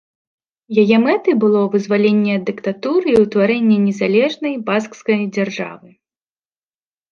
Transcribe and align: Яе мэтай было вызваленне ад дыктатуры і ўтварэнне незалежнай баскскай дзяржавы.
Яе 0.83 0.97
мэтай 1.03 1.35
было 1.43 1.59
вызваленне 1.75 2.31
ад 2.39 2.43
дыктатуры 2.49 3.07
і 3.13 3.21
ўтварэнне 3.25 3.77
незалежнай 3.87 4.59
баскскай 4.73 5.23
дзяржавы. 5.39 5.89